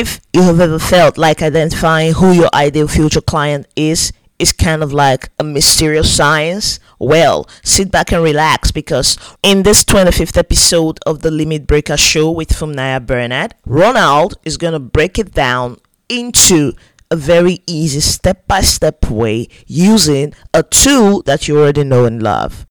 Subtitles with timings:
[0.00, 4.82] If you have ever felt like identifying who your ideal future client is is kind
[4.82, 10.98] of like a mysterious science, well, sit back and relax because in this 25th episode
[11.04, 15.76] of the Limit Breaker Show with Fumnaya Bernard, Ronald is going to break it down
[16.08, 16.72] into
[17.10, 22.22] a very easy step by step way using a tool that you already know and
[22.22, 22.66] love.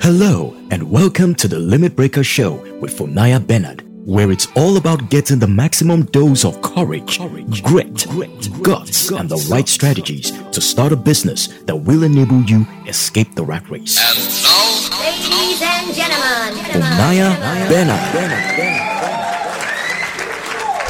[0.00, 5.10] Hello, and welcome to the Limit Breaker Show with Fumnaya Bernard where it's all about
[5.10, 10.60] getting the maximum dose of courage, courage grit, grit, guts, and the right strategies to
[10.60, 13.98] start a business that will enable you escape the rat race.
[14.00, 14.70] And now,
[15.00, 18.00] Ladies and gentlemen, Fumnaya Bernard.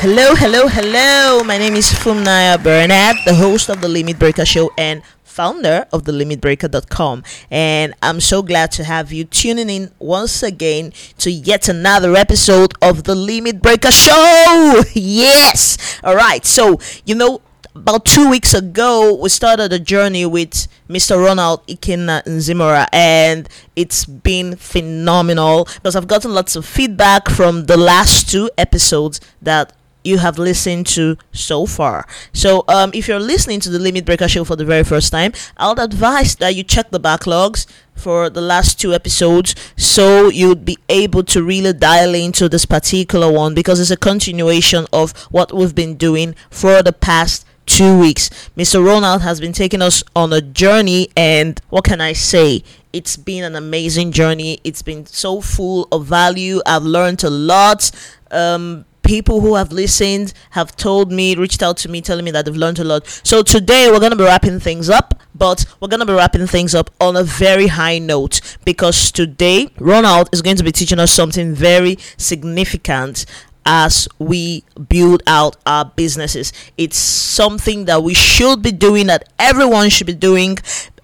[0.00, 1.44] Hello, hello, hello.
[1.44, 6.04] My name is Fumnaya Bernard, the host of the Limit Breaker Show and founder of
[6.04, 11.68] the limitbreaker.com and i'm so glad to have you tuning in once again to yet
[11.68, 17.40] another episode of the limit breaker show yes all right so you know
[17.74, 21.24] about two weeks ago, we started a journey with Mr.
[21.24, 27.76] Ronald Ikenna Nzimora, and it's been phenomenal because I've gotten lots of feedback from the
[27.76, 29.72] last two episodes that
[30.04, 32.06] you have listened to so far.
[32.32, 35.32] So, um, if you're listening to the Limit Breaker show for the very first time,
[35.56, 40.64] I would advise that you check the backlogs for the last two episodes so you'd
[40.64, 45.52] be able to really dial into this particular one because it's a continuation of what
[45.52, 48.30] we've been doing for the past two weeks.
[48.56, 48.84] Mr.
[48.84, 52.64] Ronald has been taking us on a journey, and what can I say?
[52.92, 54.60] It's been an amazing journey.
[54.64, 56.60] It's been so full of value.
[56.66, 57.90] I've learned a lot.
[58.32, 62.44] Um, people who have listened have told me, reached out to me, telling me that
[62.44, 63.04] they've learned a lot.
[63.24, 66.46] So today we're going to be wrapping things up, but we're going to be wrapping
[66.46, 71.00] things up on a very high note because today Ronald is going to be teaching
[71.00, 73.26] us something very significant
[73.66, 76.52] as we build out our businesses.
[76.78, 80.58] It's something that we should be doing, that everyone should be doing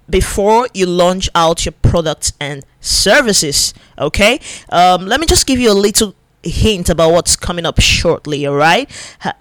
[0.08, 3.74] before you launch out your products and services.
[3.98, 4.38] Okay,
[4.68, 6.14] um, let me just give you a little
[6.46, 8.46] hint about what's coming up shortly.
[8.46, 8.90] All right.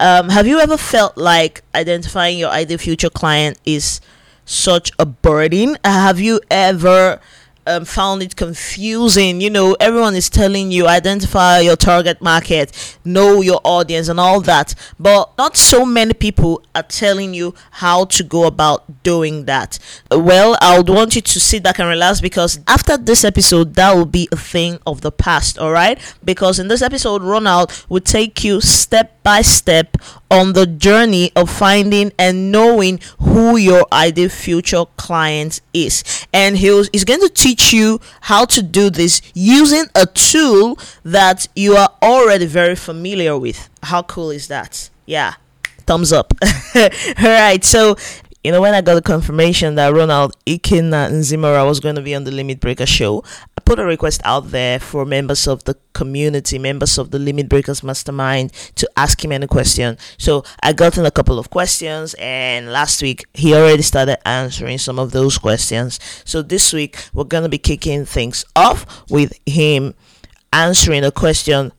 [0.00, 4.00] Um, have you ever felt like identifying your ideal future client is
[4.44, 5.76] such a burden?
[5.84, 7.20] Have you ever
[7.66, 9.40] um, found it confusing.
[9.40, 14.40] You know, everyone is telling you identify your target market, know your audience, and all
[14.42, 19.78] that, but not so many people are telling you how to go about doing that.
[20.10, 23.94] Well, I would want you to sit back and relax because after this episode, that
[23.94, 25.98] will be a thing of the past, all right?
[26.24, 29.96] Because in this episode, Ronald will take you step by step
[30.30, 36.26] on the journey of finding and knowing who your ideal future client is.
[36.32, 41.48] And he's, he's going to teach you how to do this using a tool that
[41.54, 43.68] you are already very familiar with.
[43.82, 44.90] How cool is that?
[45.06, 45.34] Yeah.
[45.86, 46.32] Thumbs up.
[46.74, 46.88] All
[47.22, 47.62] right.
[47.62, 47.96] So
[48.46, 52.14] you know, when I got the confirmation that Ronald Ikenna Nzimora was going to be
[52.14, 53.24] on the Limit Breaker show,
[53.66, 57.82] put a request out there for members of the community, members of the Limit Breakers
[57.82, 59.98] Mastermind, to ask him any question.
[60.16, 64.78] So I got in a couple of questions, and last week he already started answering
[64.78, 65.98] some of those questions.
[66.24, 69.94] So this week we're going to be kicking things off with him
[70.52, 71.72] answering a question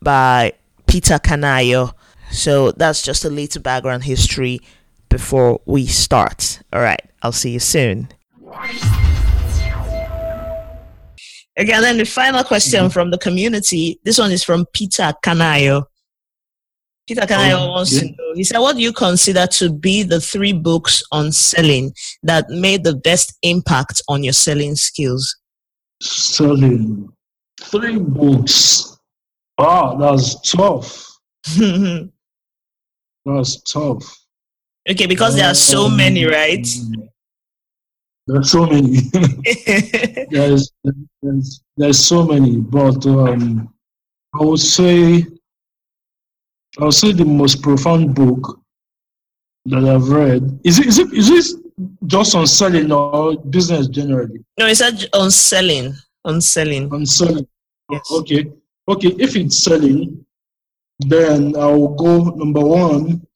[0.00, 0.52] by
[0.86, 1.92] Peter Kanayo.
[2.30, 4.60] So that's just a little background history
[5.08, 6.60] before we start.
[6.72, 8.08] All right, I'll see you soon.
[11.58, 12.88] Okay, and then the final question mm-hmm.
[12.88, 14.00] from the community.
[14.04, 15.84] This one is from Peter Kanayo.
[17.06, 18.00] Peter Kanayo oh, wants yeah.
[18.00, 18.32] to know.
[18.34, 21.92] He said, "What do you consider to be the three books on selling
[22.22, 25.36] that made the best impact on your selling skills?"
[26.00, 27.12] Selling
[27.60, 28.96] three books.
[29.58, 31.06] Wow, that's tough.
[33.26, 34.18] that's tough.
[34.88, 36.66] Okay, because there are so many, right?
[38.26, 39.00] There are so many.
[40.30, 40.70] there's,
[41.22, 43.72] there's, there's so many, but um,
[44.34, 45.26] I would say
[46.80, 48.60] I would say the most profound book
[49.66, 51.56] that I've read is it is it is this
[52.06, 54.44] just on selling or business generally?
[54.58, 54.80] No, it's
[55.12, 55.94] on selling.
[56.24, 56.92] On selling.
[56.92, 57.46] On selling.
[57.90, 58.08] Yes.
[58.10, 58.50] Okay.
[58.88, 59.14] Okay.
[59.18, 60.24] If it's selling,
[61.00, 63.26] then I'll go number one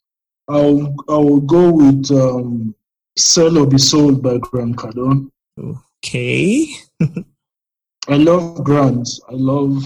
[0.49, 2.75] I'll I'll go with um,
[3.17, 5.31] "Sell or Be Sold" by Grant Cardone.
[5.59, 6.69] Okay.
[8.09, 9.09] I love Grant.
[9.29, 9.83] I love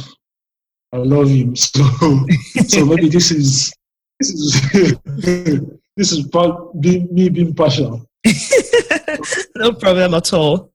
[0.93, 1.55] I love him.
[1.57, 1.83] So
[2.67, 3.73] so maybe this is
[4.19, 4.99] this is
[5.97, 8.05] this is part, be, me being partial.
[9.57, 10.71] no problem at all.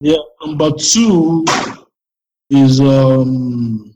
[0.00, 0.16] Yeah.
[0.42, 1.44] Number two
[2.50, 3.89] is um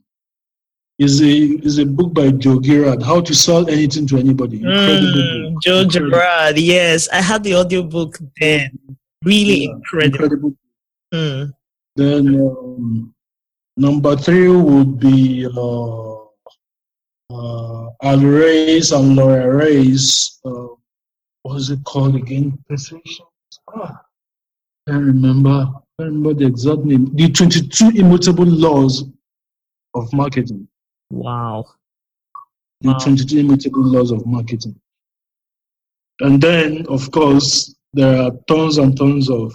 [0.99, 1.27] is a
[1.67, 4.59] is a book by Joe Girard, How to Sell Anything to Anybody.
[4.59, 5.63] Incredible Mm, book.
[5.63, 7.09] Joe Girard, yes.
[7.13, 8.79] I had the audiobook then.
[9.25, 10.15] Really Yeah, incredible.
[10.15, 10.55] incredible.
[11.13, 11.53] Mm.
[11.97, 13.15] Then um,
[13.77, 16.15] number three would be uh,
[17.31, 20.39] uh, Al Ries and Laura Ries.
[20.45, 20.69] Uh,
[21.43, 22.57] what was it called again?
[22.69, 23.27] Persuasion.
[23.75, 24.01] Ah,
[24.89, 25.67] can't remember.
[25.99, 27.15] Can't remember the exact name.
[27.15, 29.05] The 22 Immutable Laws
[29.95, 30.67] of Marketing.
[31.11, 31.67] Wow.
[32.81, 32.99] The Wow.
[32.99, 34.79] 22 Immutable Laws of Marketing.
[36.21, 39.55] And then, of course, there are tons and tons of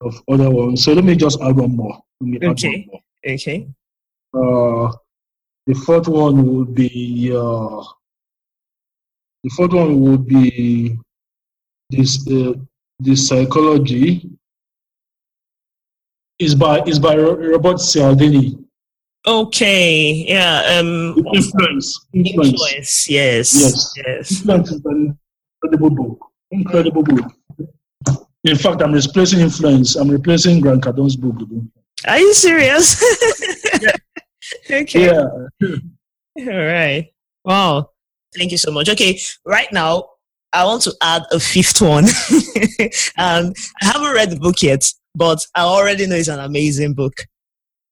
[0.00, 0.84] of other ones.
[0.84, 1.98] So let me just add one more.
[2.20, 2.86] Let me add one Okay.
[2.90, 3.00] more.
[3.26, 3.68] Okay.
[4.32, 4.92] Uh,
[5.66, 7.82] the fourth one would be uh,
[9.42, 10.96] the fourth one would be
[11.90, 12.52] this uh,
[13.00, 14.30] this psychology
[16.38, 18.56] is by is by Robert Cialdini.
[19.26, 20.24] Okay.
[20.28, 20.78] Yeah.
[20.78, 23.10] Um Influence, influence, influence.
[23.10, 23.54] Yes.
[23.60, 23.94] Yes.
[24.06, 24.32] Yes.
[24.32, 25.18] influence is an
[25.62, 26.26] incredible book.
[26.50, 27.32] Incredible book.
[28.44, 29.96] In fact, I'm replacing influence.
[29.96, 31.36] I'm replacing Grant Cardone's book.
[32.06, 33.02] Are you serious?
[34.70, 35.06] okay.
[35.06, 35.26] Yeah.
[36.38, 37.12] All right.
[37.44, 37.90] Wow.
[38.36, 38.88] Thank you so much.
[38.88, 39.18] Okay.
[39.44, 40.10] Right now,
[40.52, 42.04] I want to add a fifth one.
[43.18, 47.12] um, I haven't read the book yet, but I already know it's an amazing book.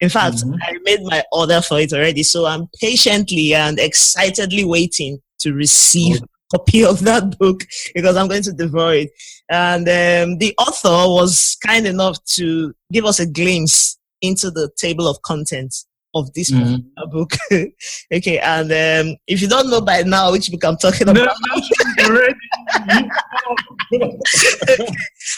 [0.00, 0.58] In fact, Mhm.
[0.62, 6.16] I made my order for it already, so I'm patiently and excitedly waiting to receive
[6.22, 6.26] a
[6.58, 7.64] copy of that book
[7.94, 9.10] because I'm going to devour it.
[9.50, 15.08] And um, the author was kind enough to give us a glimpse into the table
[15.08, 16.82] of contents of this Mhm.
[17.10, 17.32] book.
[18.12, 21.34] okay, and um, if you don't know by now which book I'm talking about.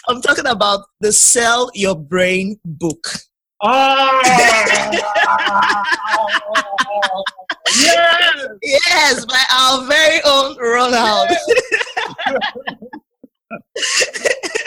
[0.09, 3.09] I'm talking about the Sell Your Brain book.
[3.63, 4.21] Ah!
[7.77, 8.47] yes!
[8.63, 11.29] Yes, by our very own Ronald.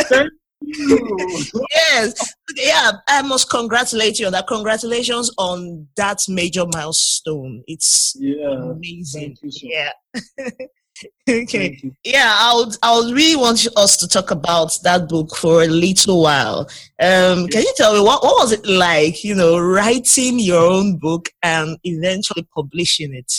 [0.09, 0.29] Thank
[0.61, 1.37] you.
[1.71, 4.47] yes, yeah, I must congratulate you on that.
[4.47, 7.63] Congratulations on that major milestone.
[7.67, 8.71] It's Yeah.
[8.71, 9.35] amazing.
[9.41, 9.91] So Yeah.
[11.29, 11.81] okay.
[12.03, 15.67] Yeah, I would, I would really want us to talk about that book for a
[15.67, 16.69] little while.
[16.99, 20.97] Um, can you tell me what, what was it like, you know, writing your own
[20.97, 23.33] book and eventually publishing it?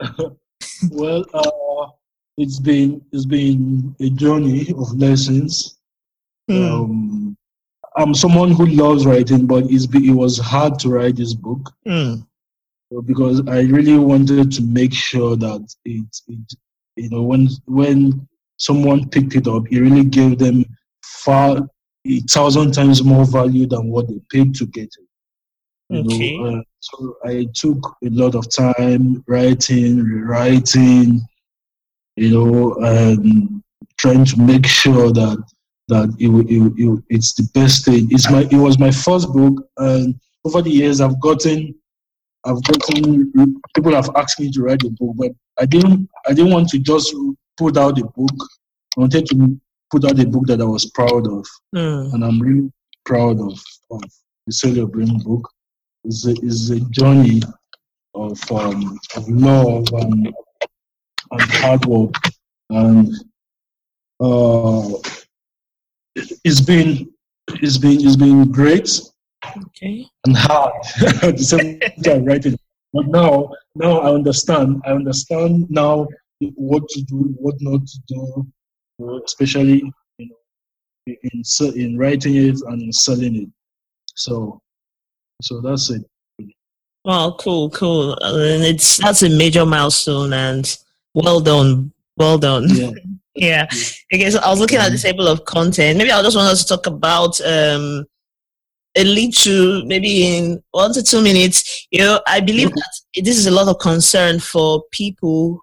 [0.90, 1.90] Well, uh,
[2.36, 5.78] it's been it's been a journey of lessons.
[6.48, 6.62] Hmm.
[6.62, 7.36] Um,
[7.96, 11.72] I'm someone who loves writing, but it's be, it was hard to write this book
[11.84, 12.14] Hmm.
[13.04, 16.52] Because I really wanted to make sure that it, it
[16.96, 18.26] you know when when
[18.56, 20.64] someone picked it up, it really gave them
[21.02, 21.58] far
[22.06, 25.08] a thousand times more value than what they paid to get it.
[25.90, 26.38] You Okay.
[26.38, 31.20] know, uh, so I took a lot of time writing, rewriting,
[32.16, 33.62] you know, and
[33.96, 35.42] trying to make sure that
[35.88, 38.08] that it, it, it, it's the best thing.
[38.10, 40.14] It's my it was my first book, and
[40.44, 41.74] over the years I've gotten
[42.44, 46.52] I've gotten people have asked me to write a book, but I didn't I didn't
[46.52, 47.14] want to just
[47.56, 48.36] put out a book.
[48.96, 52.14] I wanted to put out a book that I was proud of Hmm.
[52.14, 52.72] and I'm really
[53.04, 53.58] proud of,
[53.90, 54.02] of
[54.46, 55.48] the Your Brain book.
[56.04, 57.42] It's a, it's a journey
[58.14, 60.32] of, um, of love and,
[61.30, 62.14] and hard work.
[62.70, 63.12] And
[64.20, 64.88] uh,
[66.44, 67.12] it's been
[67.62, 69.00] it's been it's been great
[69.56, 70.06] Okay.
[70.26, 70.72] and hard
[71.22, 72.58] at the same time writing.
[72.92, 74.82] But now now I understand.
[74.84, 76.06] I understand now
[76.54, 78.46] what to do, what not to do,
[79.02, 79.82] uh, especially
[80.18, 83.48] you know in in writing it and in selling it.
[84.14, 84.60] So
[85.42, 86.04] so that's it.
[87.04, 88.18] Well, cool, cool.
[88.20, 90.76] And it's that's a major milestone, and
[91.14, 92.68] well done, well done.
[92.68, 92.90] Yeah.
[93.34, 93.68] Yeah.
[94.12, 95.96] Okay, so I was looking at the table of content.
[95.96, 98.04] Maybe I just want us to talk about um
[98.98, 101.86] a to maybe in one to two minutes.
[101.90, 105.60] You know, I believe that this is a lot of concern for people.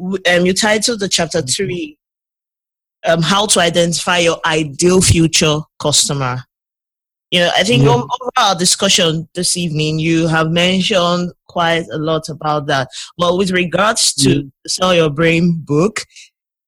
[0.00, 1.98] Um, you titled the chapter three,
[3.06, 6.44] um, "How to Identify Your Ideal Future Customer."
[7.30, 7.90] You know, I think Yeah.
[7.94, 12.88] over our discussion this evening, you have mentioned quite a lot about that.
[13.18, 16.04] But with regards to Sell Your Brain book,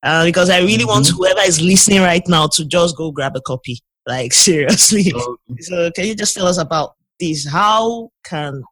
[0.02, 1.16] uh, because I really want Mhm.
[1.16, 3.80] whoever is listening right now to just go grab a copy.
[4.06, 5.12] Like seriously.
[5.60, 7.48] So, can you just tell us about this?
[7.48, 8.62] How can,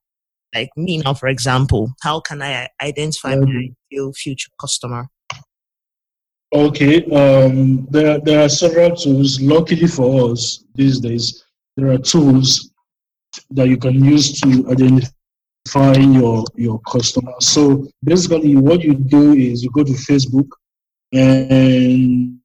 [0.55, 5.09] like me now, for example, how can I identify my ideal future customer?
[6.53, 9.41] Okay, um, there, there are several tools.
[9.41, 11.45] Luckily for us these days,
[11.77, 12.71] there are tools
[13.51, 17.33] that you can use to identify your your customer.
[17.41, 20.49] So basically, what you do is you go to Facebook,
[21.13, 22.39] and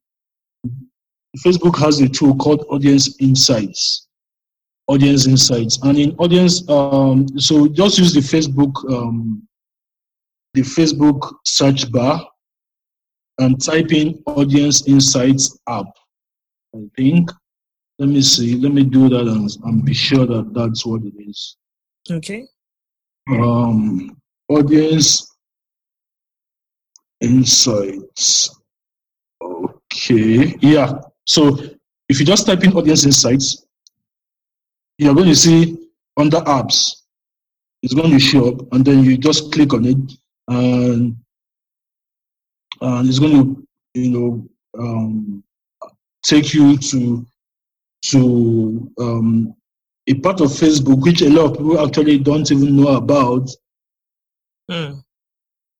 [1.46, 4.08] Facebook has a tool called Audience Insights.
[4.88, 9.48] Audience Insights, and in Audience, um, so just use the Facebook um,
[10.56, 12.28] the Facebook search bar
[13.38, 15.86] and type in Audience Insights app.
[16.76, 17.30] I think.
[18.00, 18.56] Let me see.
[18.56, 21.58] Let me do that and, and be sure that that's what it is.
[22.10, 22.46] Okay.
[23.30, 24.18] Um,
[24.48, 25.36] audience
[27.22, 28.58] insights.
[29.42, 30.56] Okay.
[30.62, 30.94] Yeah.
[31.30, 31.60] So
[32.10, 33.64] if you just type in audience insights,
[34.98, 35.78] you're going to see
[36.18, 37.04] under apps,
[37.84, 39.98] it's going to show up, and then you just click on it,
[40.48, 41.16] and
[42.82, 45.44] and it's going to, you know, um,
[46.24, 47.24] take you to
[48.06, 49.54] to um,
[50.08, 53.48] a part of Facebook which a lot of people actually don't even know about.
[54.72, 55.04] Mm.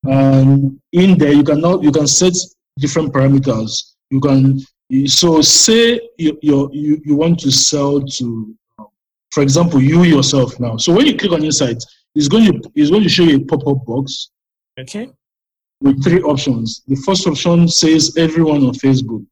[0.04, 2.34] And in there, you can now you can set
[2.78, 3.96] different parameters.
[4.12, 4.64] You can
[5.06, 6.70] so say you you
[7.06, 8.88] you, want to sell to, um,
[9.32, 10.78] for example, you yourself now.
[10.78, 11.78] So when you click on Insight,
[12.16, 14.32] it's going to it's going to show you a pop up box
[14.80, 15.10] Okay.
[15.82, 16.82] with three options.
[16.88, 19.26] The first option says everyone on Facebook.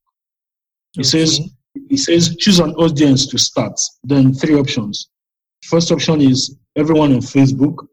[0.97, 1.39] It says
[1.75, 3.79] it says choose an audience to start.
[4.03, 5.09] Then three options.
[5.63, 7.87] First option is everyone on Facebook.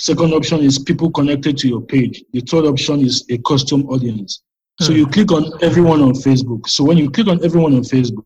[0.00, 2.22] Second option is people connected to your page.
[2.32, 4.42] The third option is a custom audience.
[4.80, 4.98] So Hmm.
[4.98, 6.68] you click on everyone on Facebook.
[6.68, 8.24] So when you click on everyone on Facebook,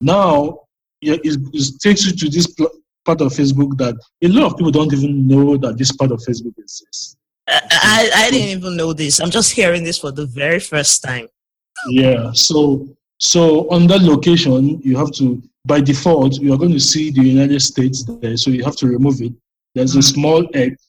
[0.00, 0.60] now
[1.00, 2.70] it, it takes you to this pl-
[3.04, 6.18] part of Facebook that a lot of people don't even know that this part of
[6.20, 7.16] Facebook exists.
[7.48, 9.20] I, I, I didn't even know this.
[9.20, 11.28] I'm just hearing this for the very first time.
[11.88, 12.30] Yeah.
[12.32, 12.86] So
[13.20, 17.22] so on that location, you have to by default you are going to see the
[17.22, 18.36] United States there.
[18.36, 19.32] So you have to remove it.
[19.74, 20.88] There's a small X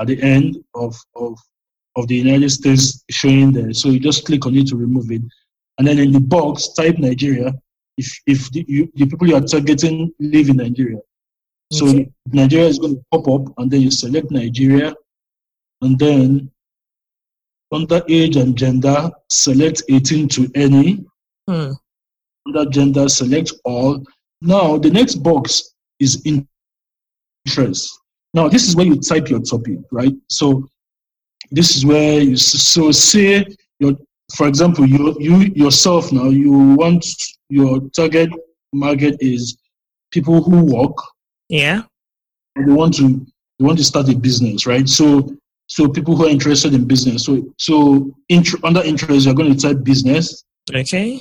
[0.00, 1.38] at the end of of
[1.96, 3.72] of the United States showing there.
[3.72, 5.22] So you just click on it to remove it,
[5.78, 7.52] and then in the box type Nigeria.
[7.96, 10.98] If if the, you, the people you are targeting live in Nigeria,
[11.72, 12.10] so Okay.
[12.32, 14.94] Nigeria is going to pop up, and then you select Nigeria,
[15.82, 16.50] and then
[17.72, 21.04] under age and gender, select 18 to any.
[21.48, 21.72] Hmm.
[22.46, 24.04] Under gender, select all.
[24.40, 27.98] Now, the next box is interest.
[28.34, 30.12] Now, this is where you type your topic, right?
[30.28, 30.68] So,
[31.50, 33.44] this is where you so say
[33.78, 33.92] your,
[34.36, 37.04] for example, you you yourself now you want
[37.48, 38.30] your target
[38.72, 39.56] market is
[40.10, 40.96] people who work
[41.48, 41.82] Yeah.
[42.56, 43.24] and they want to
[43.58, 44.88] they want to start a business, right?
[44.88, 45.34] So
[45.66, 47.24] so people who are interested in business.
[47.24, 51.20] So so int- under interest, you're going to type business, Okay.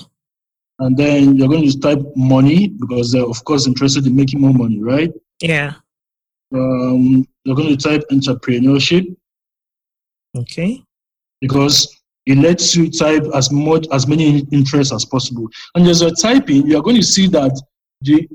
[0.80, 4.54] and then you're going to type money because they're of course interested in making more
[4.54, 5.12] money, right?
[5.42, 5.74] Yeah.
[6.54, 9.06] Um, you're going to type entrepreneurship
[10.38, 10.84] Okay.
[11.42, 15.48] because it lets you type as much as many interests as possible.
[15.76, 17.52] And as you're typing, you're going to see that
[18.02, 18.28] the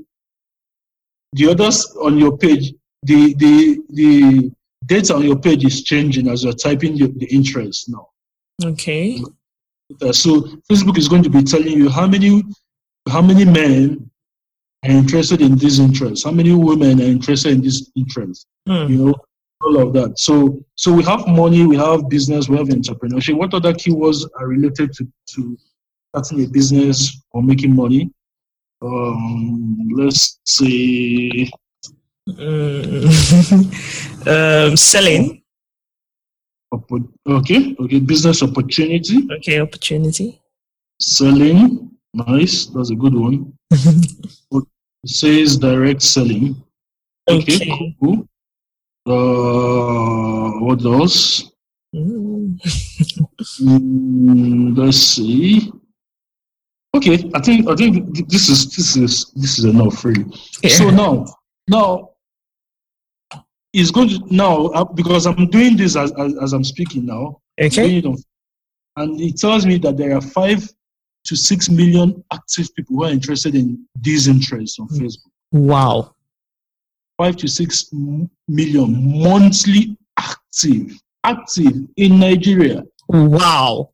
[1.33, 4.51] the others on your page, the the the
[4.87, 8.09] data on your page is changing as you're typing the, the interest now.
[8.63, 9.23] Okay.
[10.03, 10.41] Uh, so
[10.71, 12.43] Facebook is going to be telling you how many
[13.09, 14.11] how many men
[14.85, 18.87] are interested in this interest, how many women are interested in this interest, Hmm.
[18.93, 19.15] you know,
[19.61, 20.19] all of that.
[20.19, 23.35] So so we have money, we have business, we have entrepreneurship.
[23.37, 25.59] What other keywords are related to, to
[26.15, 28.11] starting a business or making money?
[28.83, 31.51] Um, let's see.
[32.29, 33.07] Mm.
[34.71, 35.43] um, selling.
[37.27, 39.59] Okay, okay, business opportunity, Okay.
[39.61, 40.41] Opportunity.
[41.01, 41.91] selling.
[42.15, 43.53] Nice, that's a good one.
[45.05, 46.61] It says direct selling.
[47.31, 47.97] Okay, Okay.
[48.03, 48.27] cool.
[49.09, 51.51] Uh, what else?
[51.95, 52.59] Mm.
[53.61, 55.73] Mm, let's see.
[56.97, 60.25] Okay, I think I think this is this is this is enough really.
[60.63, 60.71] Yeah.
[60.71, 61.25] So now
[61.69, 62.11] now
[63.73, 67.41] it's going to now uh, because I'm doing this as, as as I'm speaking now.
[67.61, 68.03] Okay.
[68.03, 68.17] on-
[68.97, 70.69] and it tells me that there are five
[71.25, 75.31] to six million active people who are interested in these interests on Facebook.
[75.53, 76.15] Wow.
[77.19, 77.91] Five to six
[78.49, 82.85] million monthly active active in Nigeria.
[83.09, 83.91] Wow.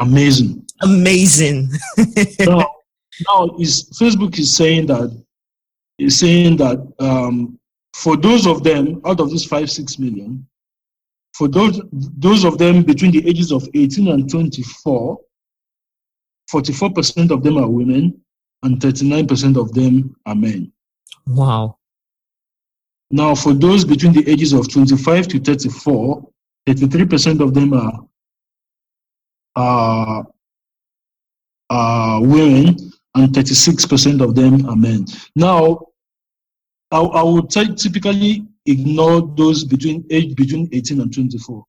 [0.00, 0.66] Amazing.
[0.82, 1.70] Amazing.
[2.40, 2.66] now,
[3.28, 5.10] now is Facebook is saying that
[5.98, 7.58] is saying that um,
[7.94, 10.46] for those of them out of these five six million,
[11.34, 15.18] for those those of them between the ages of 18 and 24,
[16.52, 18.20] 44% of them are women
[18.62, 20.72] and 39% of them are men.
[21.26, 21.75] wow.
[23.10, 26.28] Now, for those between the ages of 25 to 34,
[26.68, 28.06] 33% of them are
[29.54, 30.26] are,
[31.70, 32.76] are women
[33.14, 35.06] and 36% of them are men.
[35.34, 35.86] Now,
[36.90, 41.64] I, I would ty- typically ignore those between age between 18 and 24.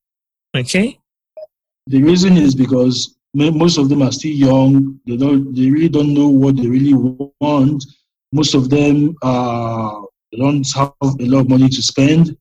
[0.56, 0.98] Okay.
[1.86, 5.00] The reason is because mo- most of them are still young.
[5.06, 5.54] They don't.
[5.54, 6.94] They really don't know what they really
[7.40, 7.84] want.
[8.32, 12.36] Most of them uh, they don't have a lot of money to spend.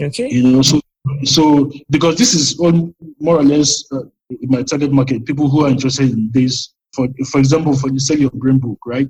[0.00, 0.28] Okay.
[0.30, 0.80] You know, so
[1.24, 5.64] so because this is all more or less uh, in my target market, people who
[5.64, 6.74] are interested in this.
[6.94, 9.08] For for example, for the sell your brain book, right?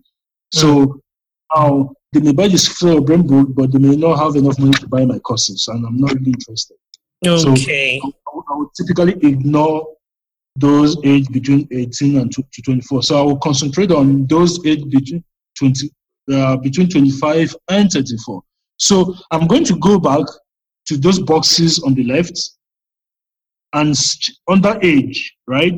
[0.53, 1.01] So
[1.55, 4.73] now they may buy this your brain book, but they may not have enough money
[4.73, 6.77] to buy my courses, and I'm not really interested.
[7.25, 8.01] So- Okay.
[8.03, 9.87] I would- I would typically ignore
[10.57, 13.03] those age between 18 and to 24.
[13.03, 15.23] So I will concentrate on those age between
[15.59, 15.91] 20,
[16.33, 18.43] uh, between 25 and 34.
[18.79, 20.27] So I'm going to go back
[20.87, 22.39] to those boxes on the left
[23.75, 23.95] and
[24.49, 25.75] under age, right?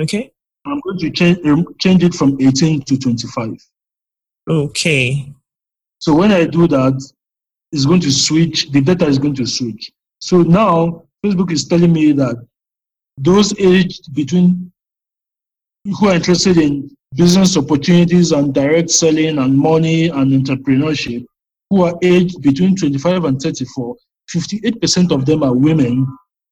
[0.00, 0.32] Okay.
[0.66, 3.56] I'm going to change um, change it from 18 to 25.
[4.48, 5.32] Okay.
[5.98, 7.12] So when I do that,
[7.72, 9.92] it's going to switch, the data is going to switch.
[10.18, 12.36] So now Facebook is telling me that
[13.18, 14.71] those aged between
[15.84, 21.24] who are interested in business opportunities and direct selling and money and entrepreneurship,
[21.70, 23.96] who are aged between 25 and 34,
[24.30, 26.06] 58% of them are women,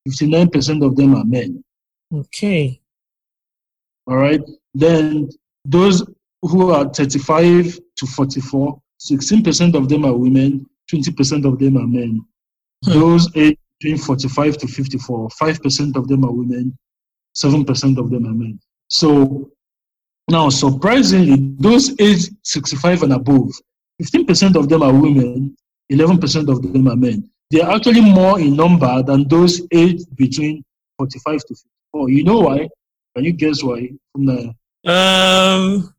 [0.08, 1.62] 59% of them are men.
[2.12, 2.80] Okay.
[4.06, 4.40] All right.
[4.74, 5.28] Then
[5.64, 6.04] those
[6.42, 12.20] who are 35 to 44, 16% of them are women, 20% of them are men.
[12.84, 12.92] Hmm.
[12.92, 16.76] Those aged between 45 to 54, 5% of them are women,
[17.36, 18.58] 7% of them are men.
[18.90, 19.50] So
[20.28, 23.50] now, surprisingly, those aged 65 and above,
[24.02, 25.56] 15% of them are women,
[25.92, 27.28] 11% of them are men.
[27.50, 30.62] They are actually more in number than those aged between
[30.98, 31.54] 45 to
[31.94, 32.10] 54.
[32.10, 32.68] You know why?
[33.16, 33.90] Can you guess why?
[34.12, 34.54] From the
[34.86, 35.92] Um,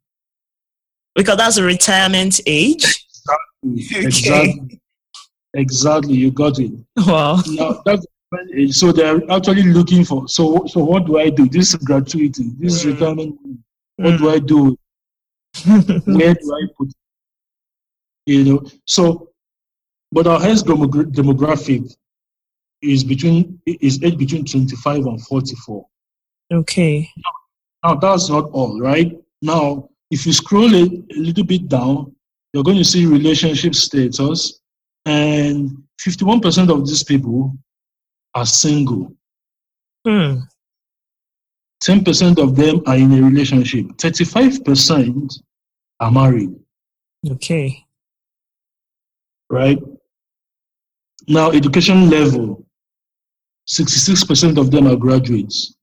[1.13, 2.83] because that's a retirement age.
[3.63, 3.97] Exactly.
[4.05, 4.79] Exactly,
[5.53, 6.13] Exactly.
[6.13, 6.71] you got it.
[6.97, 7.41] Wow.
[7.47, 7.81] Now
[8.69, 10.27] so they're actually looking for.
[10.27, 11.47] So so what do I do?
[11.47, 12.51] This is gratuity.
[12.59, 12.91] This is Mm.
[12.93, 13.39] retirement.
[13.97, 14.77] What do I do?
[16.05, 16.87] Where do I put?
[16.89, 16.95] it?
[18.25, 18.63] You know.
[18.87, 19.29] So,
[20.11, 21.93] but our highest demogra- demographic
[22.81, 25.85] is between is age between twenty five and forty four.
[26.53, 27.09] okay.
[27.83, 29.11] Now that's not all, right?
[29.41, 32.15] Now, if you scroll it a little bit down,
[32.53, 34.59] you're going to see relationship status,
[35.05, 37.57] and 51% of these people
[38.35, 39.13] are single.
[40.07, 40.39] Hmm.
[41.83, 43.87] 10% of them are in a relationship.
[43.97, 45.41] 35%
[45.99, 46.51] are married,
[47.29, 47.85] Okay.
[49.49, 49.79] right?
[51.27, 52.65] Now, education level,
[53.67, 55.75] 66% of them are graduates.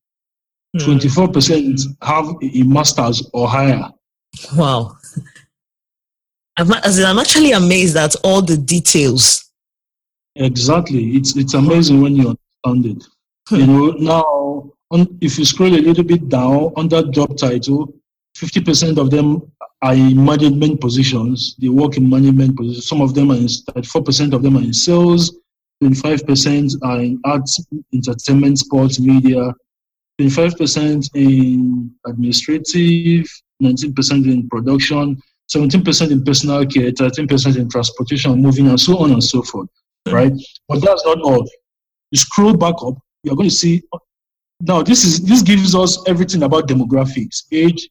[0.78, 0.90] Hmm.
[0.90, 3.90] 24% have a master's or higher.
[4.54, 4.96] Wow.
[6.58, 9.47] I'm, I'm actually amazed at all the details.
[10.38, 11.16] Exactly.
[11.16, 13.04] It's it's amazing when you understand it.
[13.48, 13.56] Hmm.
[13.56, 17.92] You know, now on, if you scroll a little bit down under job title,
[18.36, 19.50] 50% of them
[19.82, 21.56] are in management positions.
[21.58, 22.88] They work in management positions.
[22.88, 25.36] Some of them are in 4% of them are in sales,
[25.82, 29.52] 25% are in arts, entertainment, sports, media,
[30.20, 33.26] 25% in administrative,
[33.62, 35.20] 19% in production,
[35.54, 39.68] 17% in personal care, 13% in transportation, moving, and so on and so forth.
[40.12, 40.32] Right?
[40.68, 41.48] But that's not all.
[42.10, 43.82] You scroll back up, you're going to see
[44.60, 47.88] now this is this gives us everything about demographics, age,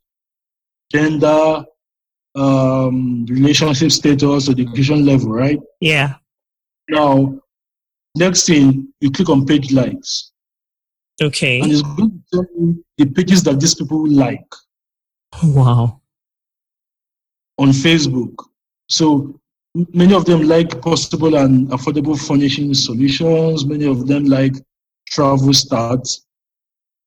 [0.91, 1.63] gender,
[2.35, 5.59] um, relationship status, education level, right?
[5.79, 6.15] Yeah.
[6.89, 7.39] Now,
[8.15, 10.31] next thing you click on page likes,
[11.21, 11.59] Okay.
[11.61, 14.47] and it's going to tell you the pages that these people like
[15.43, 16.01] Wow.
[17.57, 18.33] on Facebook.
[18.89, 19.39] So
[19.93, 23.65] many of them like possible and affordable furnishing solutions.
[23.65, 24.55] Many of them like
[25.09, 26.21] travel stats,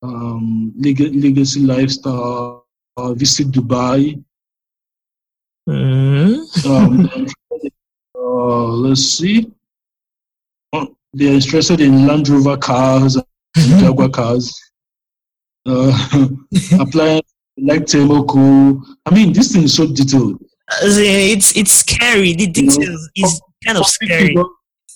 [0.02, 4.22] um, legacy lifestyle, uh, visit Dubai.
[5.66, 6.34] Hmm.
[6.66, 7.26] Um,
[8.18, 9.50] uh, let's see.
[10.72, 14.52] Uh, They're interested in Land Rover cars and Jaguar cars.
[15.66, 15.92] Uh,
[16.80, 17.22] applying
[17.58, 18.82] like Temoco.
[19.06, 20.42] I mean, this thing is so detailed.
[20.82, 22.34] It's it's scary.
[22.34, 24.36] The details is kind of scary.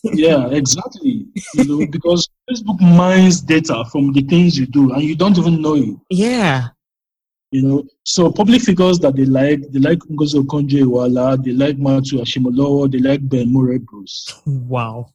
[0.05, 1.27] yeah, exactly.
[1.55, 5.61] You know, because Facebook mines data from the things you do, and you don't even
[5.63, 5.97] know it.
[6.11, 6.69] Yeah.
[7.51, 12.19] You know, so public figures that they like, they like Ngozi Okonjo-Iweala, they like Matthew
[12.19, 14.43] Ashimolowo, they like Ben Murray Bruce.
[14.47, 15.07] Wow.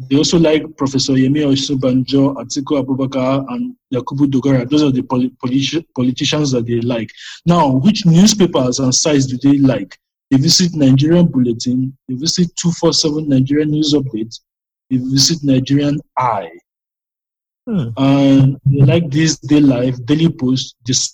[0.00, 4.68] They also like Professor Yemi Osinbajo, Atiku Abubakar, and Yakubu Dogara.
[4.68, 7.10] Those are the poli- politi- politicians that they like.
[7.46, 9.96] Now, which newspapers and sites do they like?
[10.30, 14.40] They visit Nigerian Bulletin, they visit 247 Nigerian News Update,
[14.90, 16.50] they visit Nigerian Eye.
[17.66, 17.88] Hmm.
[17.96, 21.08] And they like this Day Life, Daily Post, The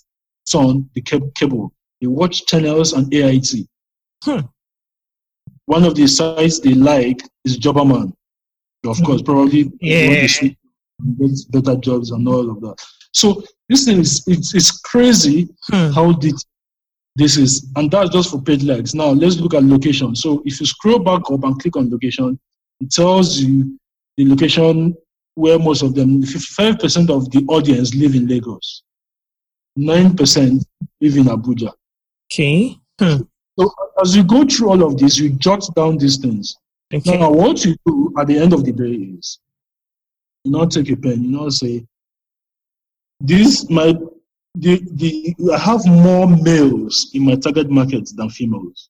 [0.47, 1.71] Sun, The Cab- Cable.
[2.01, 3.67] They watch channels and AIT.
[4.23, 4.39] Hmm.
[5.65, 8.13] One of the sites they like is Jobberman.
[8.85, 9.71] Of course, probably.
[9.81, 10.27] Yeah.
[11.49, 12.75] better jobs and all of that.
[13.13, 15.91] So this thing is it's, it's crazy Hmm.
[15.91, 16.35] how did
[17.15, 18.93] this is, and that's just for paid likes.
[18.93, 20.15] Now let's look at location.
[20.15, 22.39] So if you scroll back up and click on location,
[22.79, 23.77] it tells you
[24.17, 24.95] the location
[25.35, 28.83] where most of them, 55% of the audience live in Lagos,
[29.77, 30.63] 9%
[31.01, 31.71] live in Abuja.
[32.31, 32.77] Okay.
[32.99, 33.23] Hmm.
[33.59, 36.55] So as you go through all of this, you jot down these things.
[36.93, 37.17] Okay.
[37.17, 39.39] Now, what you do at the end of the day is,
[40.43, 41.85] you not take a pen, you not say,
[43.19, 43.93] this my
[44.55, 48.89] the the I have more males in my target market than females.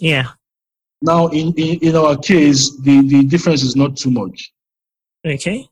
[0.00, 0.26] Yeah.
[1.02, 4.52] Now, in, in, in our case, the, the difference is not too much,
[5.26, 5.68] Okay.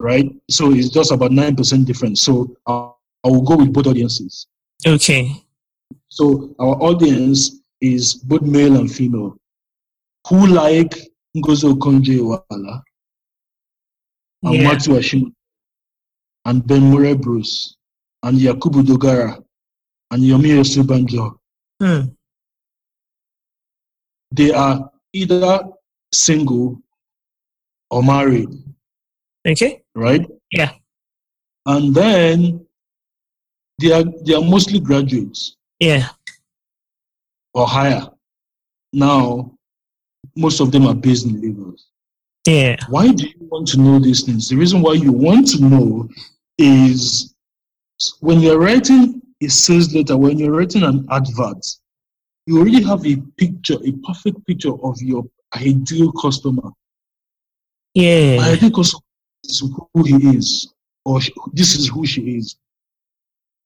[0.00, 0.30] right?
[0.50, 2.22] So it's just about 9% difference.
[2.22, 2.90] So uh,
[3.24, 4.48] I will go with both audiences.
[4.84, 5.30] Okay.
[6.08, 9.38] So our audience is both male and female
[10.28, 10.94] who like
[11.36, 12.82] Ngozi Okonjo-Iweala
[14.44, 14.62] and Yeah.
[14.62, 15.32] Matthew Ashim
[16.44, 17.76] and Ben Murray Bruce
[18.22, 19.42] and Yakubu Dogara
[20.10, 21.38] and Yomi Osinbajo.
[21.80, 22.10] Hmm.
[24.32, 25.64] They are either
[26.12, 26.80] single
[27.90, 28.50] or married,
[29.46, 29.82] Okay.
[29.94, 30.26] right?
[30.50, 30.74] Yeah.
[31.66, 32.66] And then
[33.80, 36.08] they are they are mostly graduates Yeah.
[37.54, 38.10] or higher.
[38.92, 39.57] Now,
[40.38, 41.88] most of them are based in Lagos.
[42.46, 42.76] Yeah.
[42.88, 44.48] Why do you want to know these things?
[44.48, 46.08] The reason why you want to know
[46.56, 47.34] is
[48.20, 51.64] when you're writing a sales letter, when you're writing an advert,
[52.46, 55.24] you already have a picture, a perfect picture of your
[55.56, 56.62] ideal customer.
[56.62, 58.40] My Yeah.
[58.40, 59.02] ideal customer
[59.44, 60.68] is who he is,
[61.04, 61.20] or
[61.52, 62.56] this is who she is.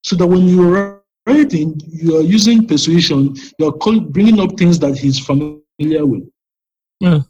[0.04, 3.72] So that when you're writing, you are using persuasion, you're
[4.16, 6.28] bringing up things that he's familiar with.
[7.02, 7.26] Okay.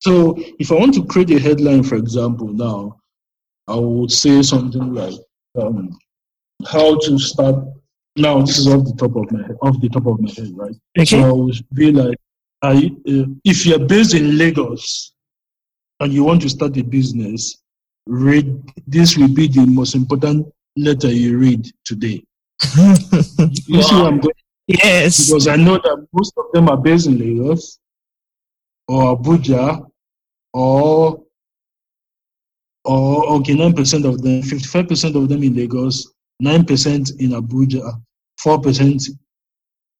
[0.00, 3.00] So if I want to create a headline, for example, now,
[3.66, 5.14] I would say something like,
[5.60, 5.98] um,
[6.66, 7.56] how to start.
[8.16, 10.50] Now, this is off the top of my head, off the top of my head,
[10.54, 10.74] right?
[11.06, 11.22] So Okay.
[11.22, 12.16] I would be like,
[12.62, 15.12] I, uh, if you're based in Lagos
[16.00, 17.58] and you want to start a business,
[18.06, 22.22] read this will be the most important letter you read today.
[23.66, 24.34] You see where I'm going?
[24.66, 25.26] yes.
[25.26, 27.78] Because I know that most of them are based in Lagos
[28.88, 29.86] or Abuja
[30.54, 31.22] or
[32.84, 37.30] or okay, nine percent of them, fifty-five percent of them in Lagos, nine percent in
[37.30, 38.00] Abuja,
[38.38, 39.02] four percent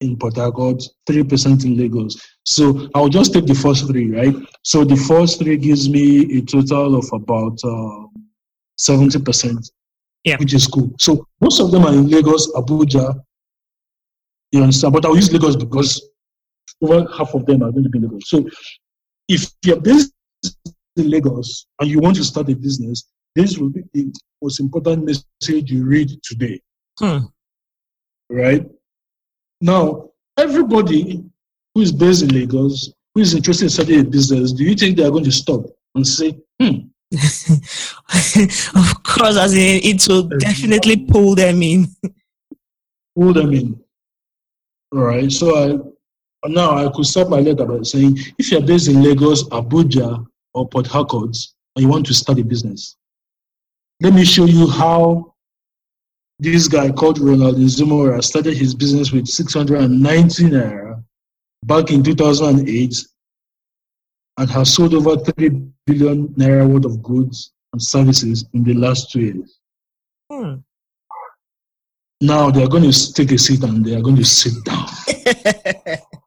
[0.00, 2.16] in Port Harcourt, three percent in Lagos.
[2.44, 4.34] So I'll just take the first three, right?
[4.62, 8.10] So the first three gives me a total of about um,
[8.76, 9.70] seventy percent,
[10.24, 10.36] Yeah.
[10.38, 10.90] which is cool.
[10.98, 13.20] So most of them are in Lagos, Abuja.
[14.52, 14.94] You understand?
[14.94, 16.07] But I'll use Lagos because
[16.82, 18.28] over half of them are going to be in Lagos.
[18.30, 18.48] So
[19.28, 20.12] if you're based
[20.96, 24.12] in Lagos and you want to start a business, this will be the
[24.42, 26.60] most important message you read today,
[26.98, 27.18] Hmm.
[28.30, 28.66] right?
[29.60, 31.24] Now, everybody
[31.74, 34.96] who is based in Lagos, who is interested in starting a business, do you think
[34.96, 35.62] they are going to stop
[35.94, 36.78] and say, hmm,
[38.76, 41.86] of course, as in it will definitely pull them in.
[43.16, 43.80] pull them in?
[44.92, 45.30] All right.
[45.32, 45.78] So I
[46.46, 50.24] now I could start my letter by saying, if you're based in Lagos, Abuja,
[50.54, 51.36] or Port Harcourt,
[51.76, 52.96] and you want to start a business,
[54.00, 55.34] let me show you how
[56.38, 61.02] this guy called Ronald Nzimora started his business with 690 naira
[61.64, 62.94] back in 2008
[64.38, 65.48] and has sold over 3
[65.86, 69.58] billion naira worth of goods and services in the last two years.
[70.30, 70.54] Hmm.
[72.20, 74.86] Now they are going to take a seat and they are going to sit down.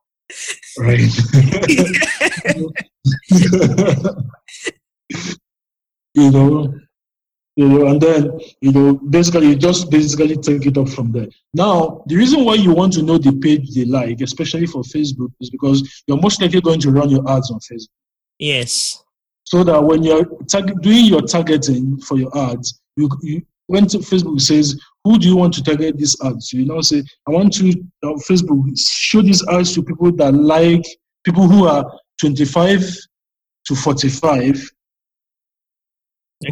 [0.77, 0.99] right?
[6.13, 6.73] you know,
[7.55, 11.27] you know, and then you know, basically, you just basically take it up from there.
[11.53, 15.31] Now, the reason why you want to know the page they like, especially for Facebook,
[15.41, 17.87] is because you're most likely going to run your ads on Facebook.
[18.39, 19.03] yes.
[19.43, 23.97] So that when you're target, doing your targeting for your ads, you, you when to-
[23.97, 26.53] Facebook says who do you want to target these ads?
[26.53, 27.69] You know, say, I want to,
[28.03, 30.83] uh, Facebook, show these ads to people that like,
[31.23, 31.85] people who are
[32.19, 32.81] 25
[33.65, 34.71] to 45,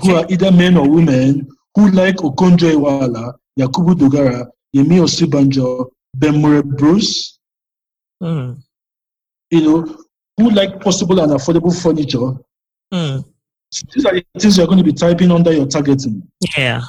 [0.01, 6.63] who are either men or women, who like Okonjo Iweala, Yakubu Dogara, Yemi Osinbajo, Bemure
[6.63, 7.35] Bruce,
[8.21, 8.61] Mm.
[9.49, 9.97] you know,
[10.37, 12.37] who like possible and affordable furniture.
[12.93, 13.23] Mm.
[13.93, 16.27] These are the things you're going to be typing under your targeting.
[16.57, 16.81] Yeah.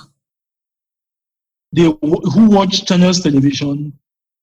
[1.73, 3.93] They who watch channels television,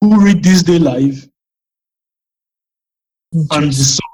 [0.01, 1.27] who read this day live,
[3.51, 4.07] and the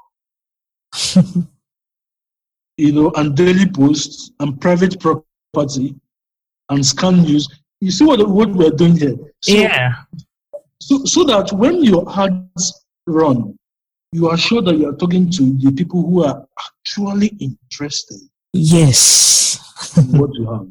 [0.92, 1.48] Sun,
[2.76, 5.94] you know, and daily posts and private property
[6.70, 7.48] and scan news.
[7.80, 9.16] You see what what we're doing here.
[9.40, 9.94] So, yeah.
[10.80, 13.56] so, so that when your ads run,
[14.12, 18.18] you are sure that you are talking to the people who are actually interested
[18.52, 19.58] Yes.
[19.98, 20.66] in what you have.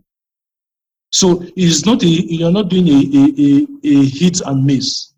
[1.13, 5.13] So it's not a, you're not doing a, a, a, a hit and miss.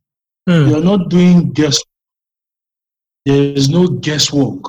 [0.47, 0.69] Mm.
[0.69, 1.81] You're not doing guess.
[3.25, 4.59] There is no guesswork.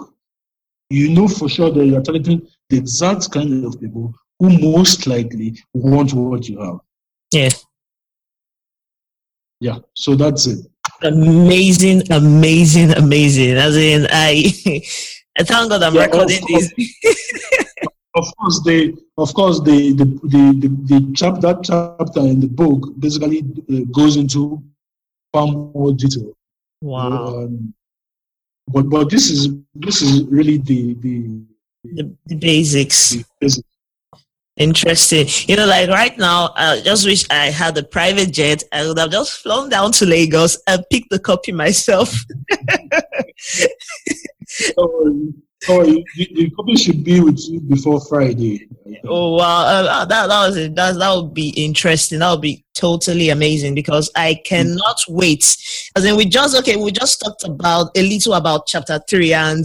[0.89, 5.61] You know for sure that you're targeting the exact kind of people who most likely
[5.75, 6.79] want what you have.
[7.33, 7.49] Yeah.
[9.59, 9.79] Yeah.
[9.95, 10.65] So that's it.
[11.03, 13.57] Amazing, amazing, amazing.
[13.57, 14.45] As in, I,
[15.39, 17.66] I thank God I'm Yeah, recording of this.
[18.17, 22.49] Of course, the of course the the the, the, the chap that chapter in the
[22.49, 24.63] book basically uh, goes into
[25.33, 26.33] far more detail.
[26.81, 27.45] Wow.
[27.45, 27.75] Um,
[28.69, 31.41] but but this is this is really the the,
[31.85, 33.11] The, the basics.
[33.11, 33.65] the basic.
[34.57, 35.27] Interesting.
[35.49, 38.63] You know, like right now, I just wish I had a private jet.
[38.73, 42.15] And I would have just flown down to Lagos and picked the copy myself.
[44.49, 48.69] So, the, the copy should be with you before Friday.
[49.05, 50.75] Oh wow, uh, uh, that that was it.
[50.75, 52.19] That that would be interesting.
[52.19, 55.57] That would be totally amazing because I cannot wait.
[55.97, 59.64] As in, we just okay, we just talked about a little about chapter three, and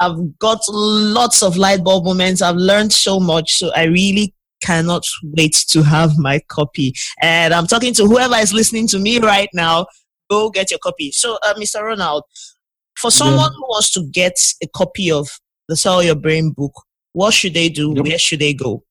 [0.00, 2.42] I've got lots of light bulb moments.
[2.42, 6.94] I've learned so much, so I really cannot wait to have my copy.
[7.20, 9.86] And I'm talking to whoever is listening to me right now.
[10.30, 11.12] Go get your copy.
[11.12, 11.82] So, uh, Mr.
[11.82, 12.24] Ronald,
[12.96, 15.28] for someone who wants to get a copy of
[15.68, 16.72] the Sell Your Brain book,
[17.12, 17.92] what should they do?
[17.96, 18.06] Yep.
[18.06, 18.82] Where should they go?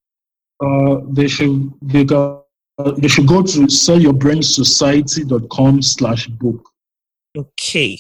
[0.60, 2.46] Uh, they should they, go,
[2.78, 6.70] uh, they should go to sellyourbrainsociety.com slash book.
[7.36, 7.98] Okay.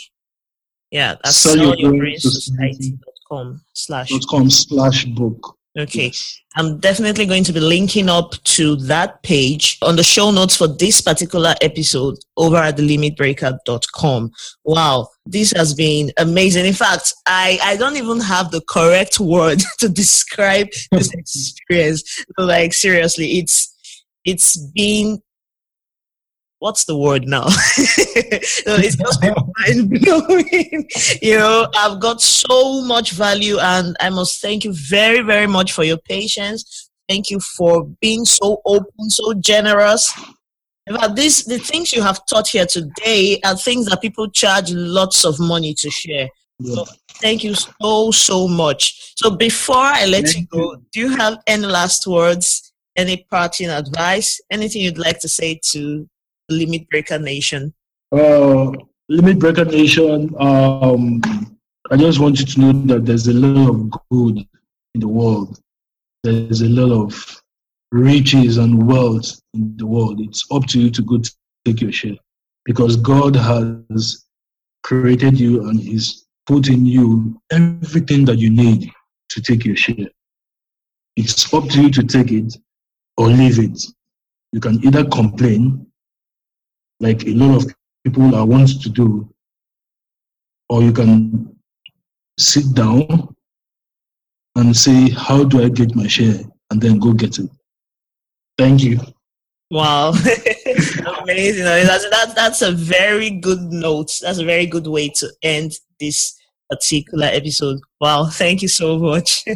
[0.91, 2.99] Yeah, that's Sell Your Brain sellyourbrainsociety.com
[3.33, 5.57] com slash book.
[5.77, 6.11] Okay.
[6.55, 10.67] I'm definitely going to be linking up to that page on the show notes for
[10.67, 14.31] this particular episode over at thelimitbreaker.com.
[14.63, 16.67] Wow, this has been amazing.
[16.67, 22.23] In fact, I, I don't even have the correct word to describe this experience.
[22.37, 23.73] Like seriously, it's
[24.25, 25.21] it's been
[26.63, 27.41] what's the word now?
[28.65, 30.87] no, it's just mind blowing.
[31.21, 35.73] you know, I've got so much value, and I must thank you very, very much
[35.73, 36.89] for your patience.
[37.09, 40.09] Thank you for being so open, so generous.
[40.89, 45.25] Fact, this the things you have taught here today are things that people charge lots
[45.25, 46.29] of money to share.
[46.59, 46.75] Yeah.
[46.75, 46.85] So
[47.21, 49.13] thank you so so much.
[49.17, 54.39] So before I let you go, do you have any last words, any parting advice,
[54.49, 56.07] anything you'd like to say to
[56.49, 57.73] Limit Breaker Nation?
[58.11, 58.71] Uh,
[59.09, 61.21] Limit Breaker Nation, um,
[61.91, 64.47] I just want you to know that there's a lot of good
[64.95, 65.59] in the world.
[66.23, 67.41] There's a lot of
[67.91, 70.21] riches and wealth in the world.
[70.21, 71.21] It's up to you to go
[71.65, 72.17] take your share
[72.65, 74.25] because God has
[74.83, 78.91] created you and He's put in you everything that you need
[79.29, 80.07] to take your share.
[81.15, 82.55] It's up to you to take it
[83.17, 83.85] or leave it.
[84.51, 85.85] You can either complain,
[87.03, 89.29] like a lot of people are want to do,
[90.69, 91.55] or you can
[92.39, 93.35] sit down
[94.55, 96.39] and say, How do I get my share?
[96.73, 97.49] and then go get it.
[98.57, 98.99] Thank you.
[99.69, 100.09] Wow,
[101.21, 101.63] amazing!
[101.63, 104.11] That's, that, that's a very good note.
[104.21, 106.39] That's a very good way to end this
[106.69, 107.79] particular episode.
[108.01, 109.45] Wow, thank you so much.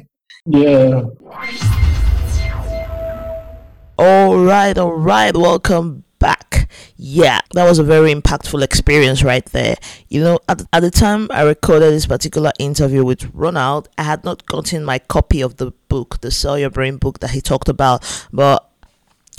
[0.50, 1.02] Yeah.
[3.98, 5.36] All right, all right.
[5.36, 6.47] Welcome back.
[6.95, 9.75] Yeah, that was a very impactful experience right there.
[10.10, 14.23] You know, at, at the time I recorded this particular interview with Ronald, I had
[14.23, 17.69] not gotten my copy of the book, the Sell Your Brain book that he talked
[17.69, 18.27] about.
[18.32, 18.69] But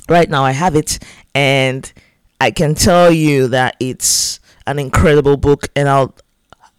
[0.08, 0.98] right now I have it,
[1.34, 1.92] and
[2.40, 6.14] I can tell you that it's an incredible book, and I'll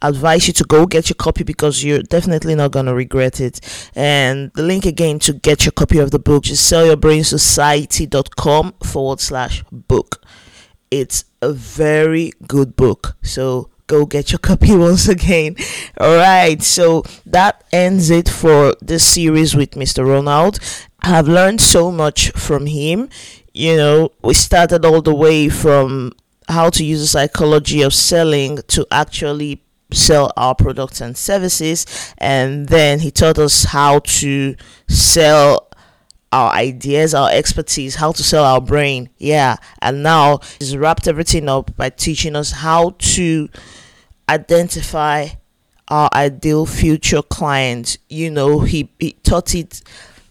[0.02, 3.60] advise you to go get your copy because you're definitely not going to regret it.
[3.94, 9.64] And the link again to get your copy of the book is sellyourbrainsociety.com forward slash
[9.70, 10.22] book.
[10.90, 13.16] It's a very good book.
[13.22, 15.56] So go get your copy once again.
[15.98, 20.06] All right, so that ends it for this series with Mr.
[20.06, 20.58] Ronald.
[21.02, 23.08] I've learned so much from him.
[23.52, 26.12] You know, we started all the way from
[26.48, 32.68] how to use the psychology of selling to actually sell our products and services and
[32.68, 34.54] then he taught us how to
[34.88, 35.68] sell
[36.32, 39.10] our ideas, our expertise, how to sell our brain.
[39.18, 39.56] Yeah.
[39.82, 43.48] And now he's wrapped everything up by teaching us how to
[44.28, 45.28] identify
[45.88, 47.98] our ideal future client.
[48.08, 49.82] You know, he, he taught it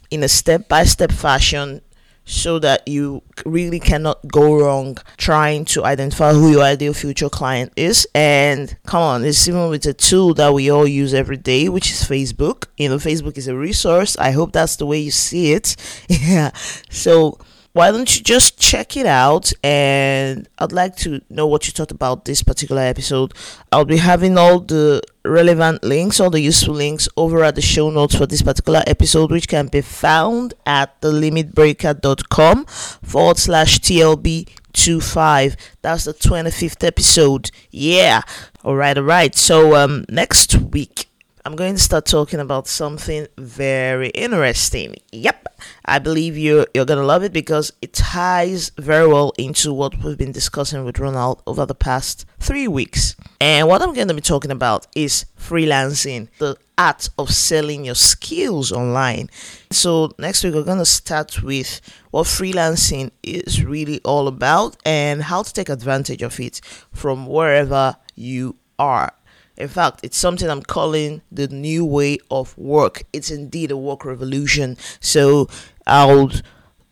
[0.10, 1.82] in a step by step fashion
[2.30, 7.74] so that you really cannot go wrong trying to identify who your ideal future client
[7.76, 8.08] is.
[8.14, 11.90] And come on, it's even with a tool that we all use every day, which
[11.92, 12.68] is Facebook.
[12.78, 14.16] You know, Facebook is a resource.
[14.18, 15.76] I hope that's the way you see it.
[16.30, 16.52] Yeah.
[16.90, 17.40] So
[17.74, 21.92] why don't you just check it out and I'd like to know what you thought
[21.92, 23.34] about this particular episode.
[23.72, 27.90] I'll be having all the relevant links, all the useful links over at the show
[27.90, 35.56] notes for this particular episode, which can be found at thelimitbreaker.com forward slash TLB 25.
[35.82, 37.52] That's the 25th episode.
[37.70, 38.22] Yeah.
[38.64, 39.36] All right, all right.
[39.36, 41.09] So um next week
[41.46, 44.96] I'm going to start talking about something very interesting.
[45.14, 50.04] Yep, I believe you you're gonna love it because it ties very well into what
[50.04, 53.16] we've been discussing with Ronald over the past three weeks.
[53.40, 57.96] And what I'm going to be talking about is freelancing, the art of selling your
[57.96, 59.30] skills online.
[59.72, 61.80] So next week we're gonna start with
[62.12, 66.60] what freelancing is really all about and how to take advantage of it
[66.94, 69.14] from wherever you are.
[69.60, 73.04] In fact, it's something I'm calling the new way of work.
[73.12, 74.78] It's indeed a work revolution.
[75.00, 75.48] So
[75.86, 76.42] I would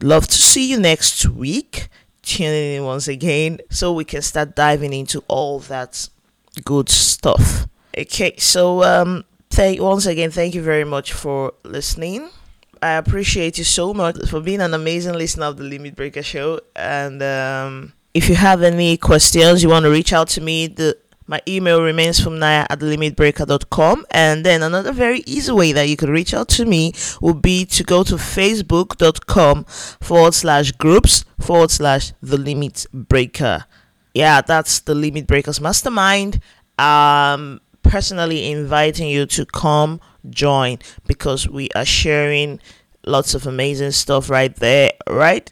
[0.01, 1.88] love to see you next week.
[2.21, 6.10] Tuning in once again so we can start diving into all that
[6.65, 7.67] good stuff.
[7.97, 12.30] Okay, so um thank once again thank you very much for listening.
[12.82, 16.60] I appreciate you so much for being an amazing listener of the Limit Breaker show
[16.75, 20.97] and um if you have any questions you want to reach out to me the
[21.27, 24.05] my email remains fumnaya at thelimitbreaker.com.
[24.11, 27.65] And then another very easy way that you could reach out to me would be
[27.65, 33.65] to go to facebook.com forward slash groups forward slash the limit breaker.
[34.13, 36.41] Yeah, that's the limit breakers mastermind.
[36.79, 42.59] Um personally inviting you to come join because we are sharing
[43.05, 45.51] lots of amazing stuff right there, right?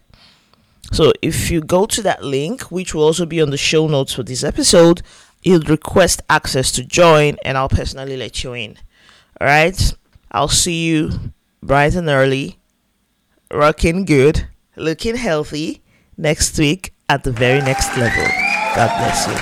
[0.91, 4.13] So if you go to that link, which will also be on the show notes
[4.13, 5.01] for this episode,
[5.45, 8.77] you'll request access to join and I'll personally let you in.
[9.39, 9.93] All right.
[10.31, 11.31] I'll see you
[11.63, 12.58] bright and early,
[13.51, 15.81] rocking good, looking healthy
[16.17, 18.25] next week at the very next level.
[18.75, 19.36] God bless you.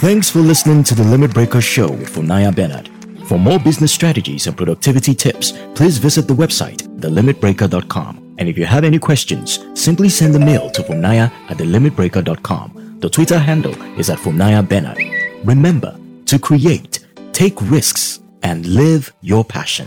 [0.00, 2.90] Thanks for listening to the Limit Breaker Show with Fumnaya Bernard.
[3.26, 8.36] For more business strategies and productivity tips, please visit the website, thelimitbreaker.com.
[8.38, 12.98] And if you have any questions, simply send a mail to fumnaya at thelimitbreaker.com.
[13.00, 15.25] The Twitter handle is at Fumnaya Bernard.
[15.46, 19.86] Remember to create, take risks, and live your passion.